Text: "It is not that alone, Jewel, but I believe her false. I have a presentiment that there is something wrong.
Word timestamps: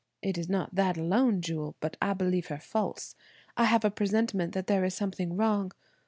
"It 0.23 0.35
is 0.35 0.49
not 0.49 0.73
that 0.73 0.97
alone, 0.97 1.41
Jewel, 1.41 1.75
but 1.79 1.95
I 2.01 2.13
believe 2.13 2.47
her 2.47 2.57
false. 2.57 3.15
I 3.55 3.65
have 3.65 3.85
a 3.85 3.91
presentiment 3.91 4.53
that 4.53 4.65
there 4.65 4.83
is 4.83 4.95
something 4.95 5.37
wrong. 5.37 5.73